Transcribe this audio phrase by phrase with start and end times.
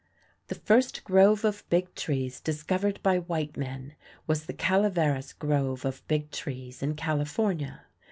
[0.47, 3.93] The first grove of Big Trees discovered by white men
[4.25, 7.81] was the Calaveras Grove of Big Trees in California.